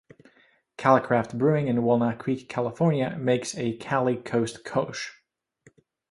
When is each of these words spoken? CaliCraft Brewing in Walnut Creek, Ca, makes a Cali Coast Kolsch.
CaliCraft 0.79 1.37
Brewing 1.37 1.67
in 1.67 1.83
Walnut 1.83 2.17
Creek, 2.17 2.49
Ca, 2.49 2.69
makes 3.19 3.55
a 3.55 3.77
Cali 3.77 4.15
Coast 4.17 4.63
Kolsch. 4.65 5.17